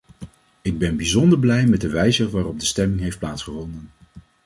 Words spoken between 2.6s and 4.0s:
stemming heeft plaatsgevonden.